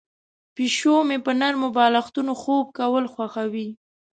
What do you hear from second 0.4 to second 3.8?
پیشو مې په نرمو بالښتونو خوب کول خوښوي.